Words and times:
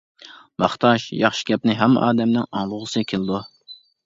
ماختاش 0.61 1.03
ياخشى 1.23 1.45
گەپنى 1.51 1.75
ھەممە 1.83 2.03
ئادەمنىڭ 2.07 2.49
ئاڭلىغۇسى 2.51 3.05
كېلىدۇ. 3.13 3.45